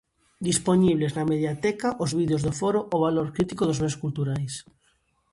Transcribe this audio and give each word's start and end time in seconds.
Dispoñibles 0.49 1.11
na 1.13 1.27
Mediateca 1.31 1.89
os 2.03 2.11
vídeos 2.19 2.43
do 2.47 2.51
foro 2.59 2.79
"O 2.95 2.97
valor 3.05 3.27
crítico 3.35 3.63
dos 3.65 3.81
bens 3.83 3.99
culturais". 4.03 4.53